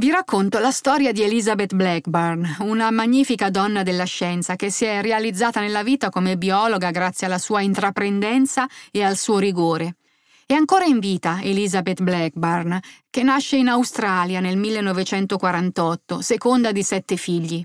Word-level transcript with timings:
vi 0.00 0.08
racconto 0.08 0.58
la 0.60 0.70
storia 0.70 1.12
di 1.12 1.20
Elizabeth 1.20 1.74
Blackburn, 1.74 2.56
una 2.60 2.90
magnifica 2.90 3.50
donna 3.50 3.82
della 3.82 4.04
scienza 4.04 4.56
che 4.56 4.70
si 4.70 4.86
è 4.86 5.02
realizzata 5.02 5.60
nella 5.60 5.82
vita 5.82 6.08
come 6.08 6.38
biologa 6.38 6.90
grazie 6.90 7.26
alla 7.26 7.36
sua 7.36 7.60
intraprendenza 7.60 8.66
e 8.90 9.02
al 9.02 9.18
suo 9.18 9.38
rigore. 9.38 9.96
È 10.46 10.54
ancora 10.54 10.86
in 10.86 11.00
vita 11.00 11.40
Elizabeth 11.42 12.00
Blackburn, 12.00 12.80
che 13.10 13.22
nasce 13.22 13.56
in 13.56 13.68
Australia 13.68 14.40
nel 14.40 14.56
1948, 14.56 16.22
seconda 16.22 16.72
di 16.72 16.82
sette 16.82 17.16
figli. 17.18 17.62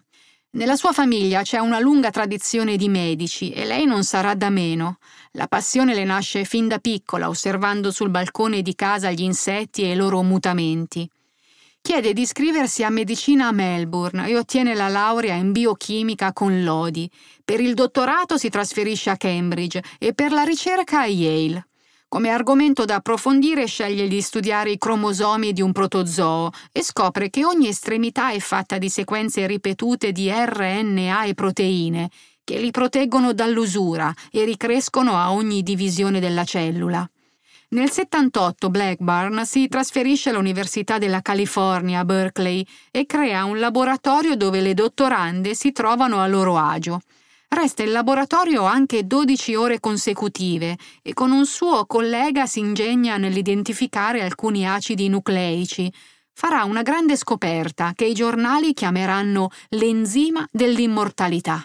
Nella 0.56 0.76
sua 0.76 0.92
famiglia 0.92 1.42
c'è 1.42 1.60
una 1.60 1.80
lunga 1.80 2.10
tradizione 2.10 2.76
di 2.76 2.90
medici 2.90 3.52
e 3.52 3.64
lei 3.64 3.86
non 3.86 4.04
sarà 4.04 4.36
da 4.36 4.50
meno. 4.50 4.98
La 5.32 5.48
passione 5.48 5.96
le 5.96 6.04
nasce 6.04 6.44
fin 6.44 6.68
da 6.68 6.80
piccola, 6.80 7.30
osservando 7.30 7.92
sul 7.92 8.10
balcone 8.10 8.62
di 8.62 8.76
casa 8.76 9.10
gli 9.12 9.24
insetti 9.24 9.84
e 9.84 9.94
i 9.94 9.96
loro 9.96 10.22
mutamenti. 10.22 11.10
Chiede 11.86 12.14
di 12.14 12.22
iscriversi 12.22 12.84
a 12.84 12.90
medicina 12.90 13.50
a 13.50 13.52
Melbourne 13.52 14.28
e 14.28 14.36
ottiene 14.36 14.74
la 14.74 14.88
laurea 14.88 15.36
in 15.36 15.52
biochimica 15.52 16.34
con 16.34 16.64
lodi. 16.64 17.08
Per 17.46 17.60
il 17.60 17.76
dottorato 17.76 18.40
si 18.40 18.50
trasferisce 18.50 19.12
a 19.12 19.18
Cambridge 19.18 19.84
e 20.00 20.16
per 20.16 20.32
la 20.32 20.42
ricerca 20.42 21.02
a 21.02 21.06
Yale. 21.06 21.68
Come 22.08 22.30
argomento 22.30 22.86
da 22.86 22.96
approfondire 22.96 23.68
sceglie 23.68 24.08
di 24.08 24.20
studiare 24.20 24.72
i 24.72 24.80
cromosomi 24.80 25.54
di 25.54 25.62
un 25.62 25.72
protozoo 25.72 26.50
e 26.72 26.82
scopre 26.82 27.30
che 27.30 27.46
ogni 27.46 27.68
estremità 27.68 28.32
è 28.32 28.40
fatta 28.40 28.80
di 28.80 28.90
sequenze 28.90 29.46
ripetute 29.46 30.12
di 30.12 30.32
RNA 30.32 31.26
e 31.26 31.34
proteine, 31.36 32.10
che 32.44 32.58
li 32.58 32.72
proteggono 32.72 33.32
dall'usura 33.32 34.12
e 34.32 34.44
ricrescono 34.44 35.18
a 35.18 35.32
ogni 35.32 35.62
divisione 35.62 36.20
della 36.20 36.46
cellula. 36.46 37.08
Nel 37.76 37.92
78 37.92 38.70
Blackburn 38.70 39.46
si 39.46 39.68
trasferisce 39.68 40.30
all'Università 40.30 40.98
della 40.98 41.22
California 41.22 42.00
a 42.00 42.06
Berkeley 42.06 42.66
e 42.90 43.06
crea 43.06 43.44
un 43.44 43.60
laboratorio 43.60 44.38
dove 44.38 44.62
le 44.62 44.74
dottorande 44.74 45.56
si 45.56 45.74
trovano 45.74 46.22
a 46.22 46.28
loro 46.28 46.56
agio. 46.56 47.02
Resta 47.50 47.84
in 47.84 47.92
laboratorio 47.92 48.64
anche 48.64 49.06
12 49.06 49.56
ore 49.56 49.82
consecutive 49.82 50.78
e 51.02 51.14
con 51.14 51.32
un 51.32 51.46
suo 51.46 51.86
collega 51.86 52.46
si 52.46 52.60
ingegna 52.60 53.18
nell'identificare 53.18 54.24
alcuni 54.24 54.66
acidi 54.66 55.10
nucleici. 55.10 55.92
Farà 56.32 56.64
una 56.64 56.82
grande 56.82 57.18
scoperta 57.18 57.92
che 57.94 58.06
i 58.06 58.14
giornali 58.14 58.74
chiameranno 58.74 59.50
l'enzima 59.72 60.48
dell'immortalità. 60.50 61.62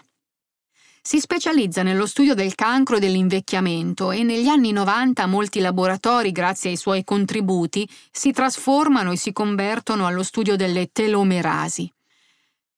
Si 1.03 1.19
specializza 1.19 1.83
nello 1.83 2.05
studio 2.05 2.34
del 2.34 2.55
cancro 2.55 2.97
e 2.97 3.01
dell'invecchiamento 3.01 4.11
e 4.11 4.23
negli 4.23 4.48
anni 4.48 4.70
90 4.70 5.27
molti 5.27 5.61
laboratori, 5.61 6.31
grazie 6.31 6.70
ai 6.70 6.77
suoi 6.77 7.05
contributi, 7.05 7.89
si 8.11 8.33
trasformano 8.33 9.11
e 9.11 9.17
si 9.17 9.33
convertono 9.33 10.06
allo 10.06 10.23
studio 10.23 10.56
delle 10.56 10.91
telomerasi. 10.93 11.91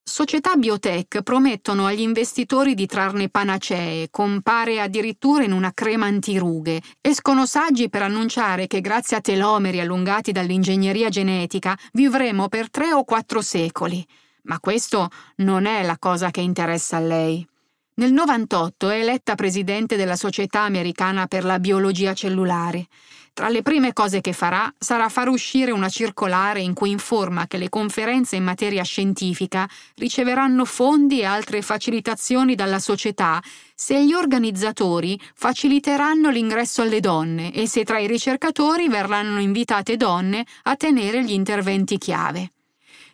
Società 0.05 0.55
biotech 0.55 1.23
promettono 1.23 1.87
agli 1.87 2.01
investitori 2.01 2.75
di 2.75 2.87
trarne 2.87 3.29
panacee, 3.29 4.09
compare 4.11 4.81
addirittura 4.81 5.43
in 5.43 5.53
una 5.53 5.73
crema 5.75 6.07
antirughe. 6.07 6.81
Escono 7.01 7.45
saggi 7.45 7.89
per 7.89 8.03
annunciare 8.03 8.69
che 8.69 8.81
grazie 8.81 9.17
a 9.17 9.21
telomeri 9.21 9.81
allungati 9.81 10.31
dall'ingegneria 10.31 11.09
genetica 11.09 11.77
vivremo 11.93 12.49
per 12.49 12.71
tre 12.71 12.93
o 12.93 13.05
quattro 13.05 13.43
secoli. 13.43 14.05
Ma 14.43 14.61
questo 14.61 15.09
non 15.37 15.67
è 15.67 15.83
la 15.83 15.99
cosa 15.99 16.31
che 16.31 16.41
interessa 16.41 16.97
a 16.97 17.01
lei. 17.01 17.47
Nel 17.95 18.11
98 18.15 18.89
è 18.89 19.01
eletta 19.01 19.35
presidente 19.35 19.97
della 19.97 20.17
Società 20.17 20.61
Americana 20.61 21.27
per 21.27 21.45
la 21.45 21.59
Biologia 21.59 22.15
Cellulare. 22.15 22.87
Tra 23.35 23.51
le 23.51 23.61
prime 23.61 23.93
cose 23.93 24.23
che 24.23 24.33
farà 24.33 24.73
sarà 24.79 25.11
far 25.11 25.29
uscire 25.29 25.73
una 25.73 25.91
circolare 25.91 26.61
in 26.61 26.73
cui 26.73 26.91
informa 26.91 27.47
che 27.47 27.59
le 27.59 27.69
conferenze 27.69 28.37
in 28.37 28.45
materia 28.45 28.83
scientifica 28.83 29.69
riceveranno 29.97 30.65
fondi 30.65 31.21
e 31.21 31.27
altre 31.27 31.61
facilitazioni 31.61 32.55
dalla 32.55 32.79
società 32.79 33.43
se 33.75 34.03
gli 34.03 34.15
organizzatori 34.15 35.21
faciliteranno 35.35 36.31
l'ingresso 36.31 36.81
alle 36.81 37.01
donne 37.01 37.53
e 37.53 37.67
se 37.67 37.85
tra 37.85 37.99
i 37.99 38.07
ricercatori 38.07 38.89
verranno 38.89 39.39
invitate 39.39 39.99
donne 39.99 40.47
a 40.63 40.77
tenere 40.77 41.23
gli 41.23 41.33
interventi 41.33 41.99
chiave. 41.99 42.52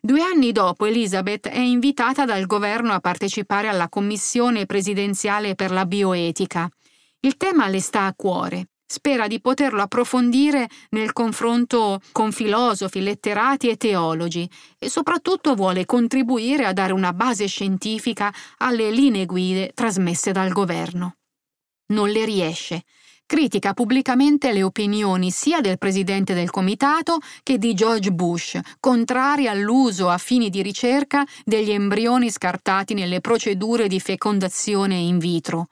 Due 0.09 0.23
anni 0.23 0.53
dopo 0.53 0.87
Elizabeth 0.87 1.49
è 1.49 1.59
invitata 1.59 2.25
dal 2.25 2.47
governo 2.47 2.95
a 2.95 2.99
partecipare 2.99 3.69
alla 3.69 3.91
commissione 3.91 4.65
presidenziale 4.65 5.55
per 5.55 5.71
la 5.71 5.85
bioetica. 5.85 6.67
Il 7.21 7.37
tema 7.37 7.69
le 7.69 7.79
sta 7.83 8.07
a 8.07 8.15
cuore. 8.17 8.71
Spera 8.87 9.27
di 9.27 9.39
poterlo 9.39 9.83
approfondire 9.83 10.67
nel 10.93 11.13
confronto 11.13 12.01
con 12.11 12.33
filosofi, 12.33 13.03
letterati 13.03 13.69
e 13.69 13.77
teologi 13.77 14.49
e 14.79 14.89
soprattutto 14.89 15.55
vuole 15.55 15.85
contribuire 15.85 16.65
a 16.65 16.73
dare 16.73 16.95
una 16.95 17.13
base 17.13 17.45
scientifica 17.45 18.33
alle 18.57 18.91
linee 18.91 19.27
guide 19.27 19.73
trasmesse 19.75 20.33
dal 20.33 20.53
governo. 20.53 21.17
Non 21.89 22.09
le 22.09 22.25
riesce 22.25 22.85
critica 23.29 23.75
pubblicamente 23.75 24.55
le 24.55 24.63
opinioni 24.63 25.31
sia 25.31 25.61
del 25.61 25.77
presidente 25.77 26.33
del 26.33 26.49
comitato 26.49 27.19
che 27.43 27.59
di 27.59 27.75
George 27.75 28.11
Bush, 28.11 28.59
contrari 28.81 29.47
all'uso 29.47 30.09
a 30.09 30.17
fini 30.17 30.49
di 30.49 30.63
ricerca 30.63 31.27
degli 31.45 31.71
embrioni 31.71 32.31
scartati 32.31 32.95
nelle 32.95 33.21
procedure 33.21 33.87
di 33.87 34.01
fecondazione 34.01 34.95
in 34.95 35.19
vitro. 35.19 35.69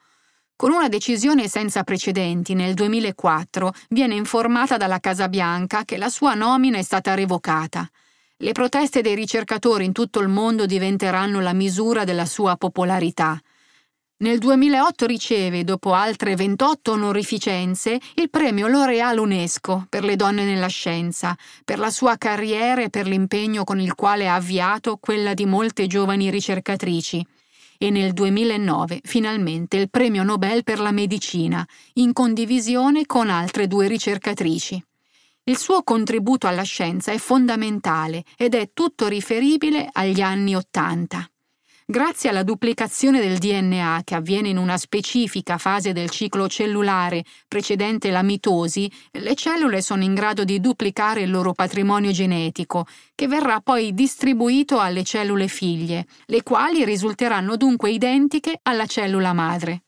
Con 0.54 0.70
una 0.70 0.88
decisione 0.88 1.48
senza 1.48 1.82
precedenti 1.82 2.52
nel 2.52 2.74
2004 2.74 3.72
viene 3.88 4.16
informata 4.16 4.76
dalla 4.76 5.00
Casa 5.00 5.28
Bianca 5.28 5.84
che 5.86 5.96
la 5.96 6.10
sua 6.10 6.34
nomina 6.34 6.76
è 6.76 6.82
stata 6.82 7.14
revocata. 7.14 7.88
Le 8.36 8.52
proteste 8.52 9.00
dei 9.00 9.14
ricercatori 9.14 9.86
in 9.86 9.92
tutto 9.92 10.20
il 10.20 10.28
mondo 10.28 10.66
diventeranno 10.66 11.40
la 11.40 11.54
misura 11.54 12.04
della 12.04 12.26
sua 12.26 12.56
popolarità. 12.56 13.40
Nel 14.18 14.38
2008 14.38 15.04
riceve, 15.04 15.62
dopo 15.62 15.92
altre 15.92 16.36
28 16.36 16.92
onorificenze, 16.92 18.00
il 18.14 18.30
premio 18.30 18.66
L'Oreal 18.66 19.18
UNESCO 19.18 19.84
per 19.90 20.04
le 20.04 20.16
donne 20.16 20.46
nella 20.46 20.68
scienza, 20.68 21.36
per 21.66 21.78
la 21.78 21.90
sua 21.90 22.16
carriera 22.16 22.80
e 22.80 22.88
per 22.88 23.06
l'impegno 23.06 23.62
con 23.64 23.78
il 23.78 23.94
quale 23.94 24.26
ha 24.26 24.36
avviato 24.36 24.96
quella 24.96 25.34
di 25.34 25.44
molte 25.44 25.86
giovani 25.86 26.30
ricercatrici. 26.30 27.26
E 27.76 27.90
nel 27.90 28.14
2009 28.14 29.00
finalmente 29.04 29.76
il 29.76 29.90
premio 29.90 30.22
Nobel 30.22 30.64
per 30.64 30.80
la 30.80 30.92
medicina, 30.92 31.62
in 31.94 32.14
condivisione 32.14 33.04
con 33.04 33.28
altre 33.28 33.66
due 33.66 33.86
ricercatrici. 33.86 34.82
Il 35.44 35.58
suo 35.58 35.82
contributo 35.82 36.46
alla 36.46 36.62
scienza 36.62 37.12
è 37.12 37.18
fondamentale 37.18 38.24
ed 38.34 38.54
è 38.54 38.70
tutto 38.72 39.08
riferibile 39.08 39.90
agli 39.92 40.22
anni 40.22 40.56
Ottanta. 40.56 41.28
Grazie 41.88 42.30
alla 42.30 42.42
duplicazione 42.42 43.20
del 43.20 43.38
DNA 43.38 44.00
che 44.02 44.16
avviene 44.16 44.48
in 44.48 44.56
una 44.56 44.76
specifica 44.76 45.56
fase 45.56 45.92
del 45.92 46.10
ciclo 46.10 46.48
cellulare 46.48 47.22
precedente 47.46 48.10
la 48.10 48.24
mitosi, 48.24 48.90
le 49.12 49.36
cellule 49.36 49.80
sono 49.80 50.02
in 50.02 50.12
grado 50.12 50.42
di 50.42 50.58
duplicare 50.58 51.20
il 51.20 51.30
loro 51.30 51.52
patrimonio 51.52 52.10
genetico, 52.10 52.88
che 53.14 53.28
verrà 53.28 53.60
poi 53.60 53.94
distribuito 53.94 54.80
alle 54.80 55.04
cellule 55.04 55.46
figlie, 55.46 56.06
le 56.24 56.42
quali 56.42 56.84
risulteranno 56.84 57.56
dunque 57.56 57.92
identiche 57.92 58.58
alla 58.62 58.86
cellula 58.86 59.32
madre. 59.32 59.84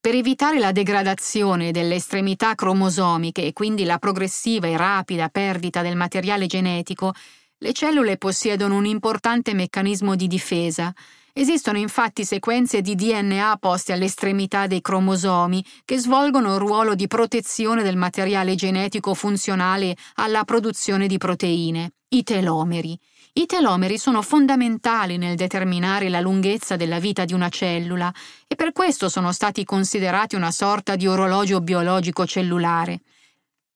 Per 0.00 0.16
evitare 0.16 0.58
la 0.58 0.72
degradazione 0.72 1.70
delle 1.70 1.94
estremità 1.94 2.56
cromosomiche 2.56 3.44
e 3.44 3.52
quindi 3.52 3.84
la 3.84 3.98
progressiva 3.98 4.66
e 4.66 4.76
rapida 4.76 5.28
perdita 5.28 5.80
del 5.80 5.94
materiale 5.94 6.46
genetico, 6.46 7.12
le 7.60 7.72
cellule 7.72 8.16
possiedono 8.18 8.76
un 8.76 8.86
importante 8.86 9.52
meccanismo 9.52 10.14
di 10.14 10.28
difesa. 10.28 10.92
Esistono 11.32 11.78
infatti 11.78 12.24
sequenze 12.24 12.80
di 12.80 12.94
DNA 12.94 13.56
poste 13.60 13.92
all'estremità 13.92 14.66
dei 14.66 14.80
cromosomi 14.80 15.64
che 15.84 15.98
svolgono 15.98 16.54
il 16.54 16.60
ruolo 16.60 16.94
di 16.94 17.06
protezione 17.06 17.82
del 17.82 17.96
materiale 17.96 18.54
genetico 18.54 19.14
funzionale 19.14 19.96
alla 20.14 20.44
produzione 20.44 21.06
di 21.06 21.18
proteine, 21.18 21.92
i 22.10 22.22
telomeri. 22.22 22.98
I 23.34 23.46
telomeri 23.46 23.98
sono 23.98 24.22
fondamentali 24.22 25.16
nel 25.16 25.36
determinare 25.36 26.08
la 26.08 26.20
lunghezza 26.20 26.76
della 26.76 26.98
vita 26.98 27.24
di 27.24 27.34
una 27.34 27.48
cellula 27.48 28.12
e 28.48 28.56
per 28.56 28.72
questo 28.72 29.08
sono 29.08 29.32
stati 29.32 29.64
considerati 29.64 30.34
una 30.34 30.50
sorta 30.50 30.96
di 30.96 31.06
orologio 31.06 31.60
biologico 31.60 32.26
cellulare. 32.26 33.00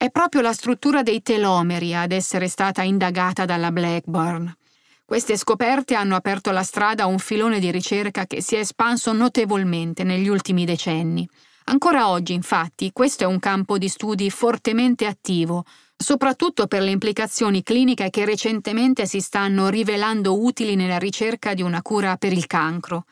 È 0.03 0.11
proprio 0.11 0.41
la 0.41 0.53
struttura 0.53 1.05
dei 1.05 1.23
telomeri 1.23 1.95
ad 1.95 2.11
essere 2.11 2.49
stata 2.49 2.83
indagata 2.83 3.45
dalla 3.45 3.71
Blackburn. 3.71 4.53
Queste 5.05 5.37
scoperte 5.37 5.95
hanno 5.95 6.17
aperto 6.17 6.51
la 6.51 6.65
strada 6.65 7.05
a 7.05 7.07
un 7.07 7.21
filone 7.21 7.61
di 7.61 7.71
ricerca 7.71 8.27
che 8.27 8.43
si 8.43 8.57
è 8.57 8.59
espanso 8.59 9.13
notevolmente 9.13 10.03
negli 10.03 10.27
ultimi 10.27 10.65
decenni. 10.65 11.25
Ancora 11.67 12.09
oggi, 12.09 12.33
infatti, 12.33 12.91
questo 12.93 13.23
è 13.23 13.27
un 13.29 13.39
campo 13.39 13.79
di 13.79 13.87
studi 13.87 14.29
fortemente 14.29 15.07
attivo, 15.07 15.65
soprattutto 15.97 16.67
per 16.67 16.83
le 16.83 16.91
implicazioni 16.91 17.63
cliniche 17.63 18.11
che 18.11 18.25
recentemente 18.25 19.07
si 19.07 19.21
stanno 19.21 19.69
rivelando 19.69 20.43
utili 20.43 20.75
nella 20.75 20.99
ricerca 20.99 21.55
di 21.55 21.63
una 21.63 21.81
cura 21.81 22.17
per 22.17 22.33
il 22.33 22.49
cancro. 22.49 23.05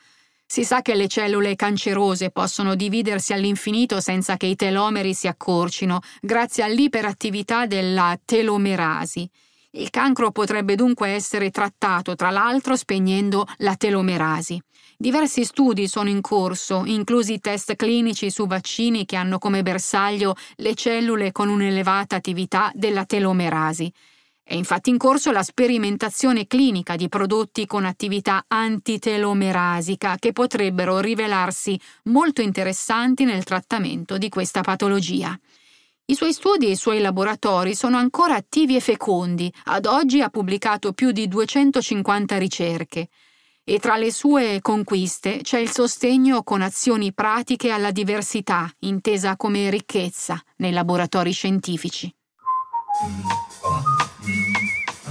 Si 0.52 0.64
sa 0.64 0.82
che 0.82 0.96
le 0.96 1.06
cellule 1.06 1.54
cancerose 1.54 2.30
possono 2.32 2.74
dividersi 2.74 3.32
all'infinito 3.32 4.00
senza 4.00 4.36
che 4.36 4.46
i 4.46 4.56
telomeri 4.56 5.14
si 5.14 5.28
accorcino, 5.28 6.00
grazie 6.20 6.64
all'iperattività 6.64 7.66
della 7.66 8.18
telomerasi. 8.24 9.30
Il 9.70 9.90
cancro 9.90 10.32
potrebbe 10.32 10.74
dunque 10.74 11.10
essere 11.10 11.50
trattato, 11.50 12.16
tra 12.16 12.30
l'altro, 12.30 12.74
spegnendo 12.74 13.46
la 13.58 13.76
telomerasi. 13.76 14.60
Diversi 14.96 15.44
studi 15.44 15.86
sono 15.86 16.08
in 16.08 16.20
corso, 16.20 16.82
inclusi 16.84 17.38
test 17.38 17.76
clinici 17.76 18.28
su 18.28 18.48
vaccini 18.48 19.04
che 19.04 19.14
hanno 19.14 19.38
come 19.38 19.62
bersaglio 19.62 20.34
le 20.56 20.74
cellule 20.74 21.30
con 21.30 21.48
un'elevata 21.48 22.16
attività 22.16 22.72
della 22.74 23.04
telomerasi. 23.04 23.92
È 24.50 24.54
infatti 24.54 24.90
in 24.90 24.98
corso 24.98 25.30
la 25.30 25.44
sperimentazione 25.44 26.48
clinica 26.48 26.96
di 26.96 27.08
prodotti 27.08 27.66
con 27.66 27.84
attività 27.84 28.46
antitelomerasica 28.48 30.16
che 30.18 30.32
potrebbero 30.32 30.98
rivelarsi 30.98 31.80
molto 32.06 32.40
interessanti 32.40 33.24
nel 33.24 33.44
trattamento 33.44 34.18
di 34.18 34.28
questa 34.28 34.62
patologia. 34.62 35.38
I 36.06 36.14
suoi 36.16 36.32
studi 36.32 36.66
e 36.66 36.70
i 36.70 36.76
suoi 36.76 36.98
laboratori 36.98 37.76
sono 37.76 37.96
ancora 37.96 38.34
attivi 38.34 38.74
e 38.74 38.80
fecondi, 38.80 39.54
ad 39.66 39.86
oggi 39.86 40.20
ha 40.20 40.30
pubblicato 40.30 40.94
più 40.94 41.12
di 41.12 41.28
250 41.28 42.36
ricerche. 42.36 43.06
E 43.62 43.78
tra 43.78 43.96
le 43.96 44.10
sue 44.10 44.58
conquiste 44.60 45.42
c'è 45.42 45.60
il 45.60 45.70
sostegno 45.70 46.42
con 46.42 46.60
azioni 46.60 47.12
pratiche 47.12 47.70
alla 47.70 47.92
diversità, 47.92 48.68
intesa 48.80 49.36
come 49.36 49.70
ricchezza, 49.70 50.42
nei 50.56 50.72
laboratori 50.72 51.30
scientifici. 51.30 52.12